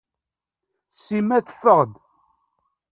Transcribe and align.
Sima 1.03 1.37
teffeɣ-d. 1.47 1.91